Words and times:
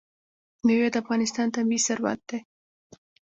مېوې 0.65 0.87
د 0.91 0.95
افغانستان 1.03 1.47
طبعي 1.55 1.79
ثروت 1.87 2.19
دی. 2.29 2.39